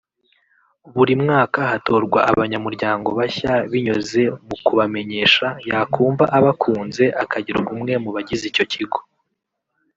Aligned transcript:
Buri 0.93 1.13
mwaka 1.23 1.59
hatorwa 1.71 2.19
abanyamuryango 2.31 3.07
bashya 3.19 3.53
binyuze 3.71 4.21
mu 4.47 4.55
kubamenyesha 4.65 5.47
yakumva 5.69 6.23
abakunze 6.37 7.03
akagirwa 7.23 7.69
umwe 7.75 7.93
mu 8.03 8.09
bagize 8.15 8.43
icyo 8.51 8.65
kigo 8.73 8.99